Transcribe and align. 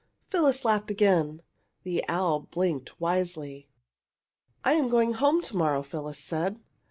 Phyllis 0.31 0.65
laughed 0.65 0.89
again. 0.89 1.43
The 1.83 2.03
owl 2.07 2.47
blinked 2.49 2.99
wisely. 2.99 3.69
"I 4.63 4.73
am 4.73 4.89
going 4.89 5.13
home 5.13 5.43
to 5.43 5.55
morrow," 5.55 5.83
Phyllis 5.83 6.17
said. 6.17 6.59